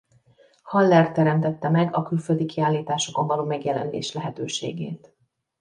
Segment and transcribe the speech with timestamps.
[0.63, 5.13] Haller teremtette meg a külföldi kiállításokon való megjelenés lehetőségét.